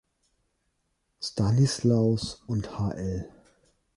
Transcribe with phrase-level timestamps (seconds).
[1.19, 3.29] Stanislaus und Hl.